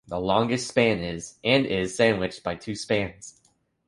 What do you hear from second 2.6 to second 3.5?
spans.